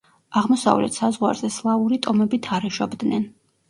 [0.39, 3.35] აღმოსავლეთ საზღვარზე სლავური ტომები თარეშობდნენ.